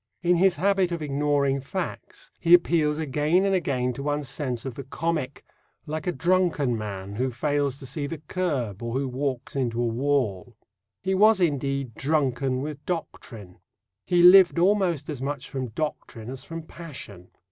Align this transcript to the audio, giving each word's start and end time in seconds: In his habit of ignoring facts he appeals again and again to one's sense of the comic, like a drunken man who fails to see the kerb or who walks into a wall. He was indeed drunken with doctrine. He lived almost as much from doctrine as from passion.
In 0.23 0.37
his 0.37 0.55
habit 0.55 0.91
of 0.91 1.03
ignoring 1.03 1.61
facts 1.61 2.31
he 2.39 2.55
appeals 2.55 2.97
again 2.97 3.45
and 3.45 3.53
again 3.53 3.93
to 3.93 4.01
one's 4.01 4.27
sense 4.27 4.65
of 4.65 4.73
the 4.73 4.83
comic, 4.83 5.43
like 5.85 6.07
a 6.07 6.11
drunken 6.11 6.75
man 6.75 7.17
who 7.17 7.29
fails 7.29 7.77
to 7.77 7.85
see 7.85 8.07
the 8.07 8.17
kerb 8.17 8.81
or 8.81 8.93
who 8.95 9.07
walks 9.07 9.55
into 9.55 9.79
a 9.79 9.85
wall. 9.85 10.57
He 11.03 11.13
was 11.13 11.39
indeed 11.39 11.93
drunken 11.93 12.61
with 12.63 12.83
doctrine. 12.87 13.59
He 14.03 14.23
lived 14.23 14.57
almost 14.57 15.07
as 15.07 15.21
much 15.21 15.47
from 15.47 15.67
doctrine 15.67 16.31
as 16.31 16.43
from 16.43 16.63
passion. 16.63 17.29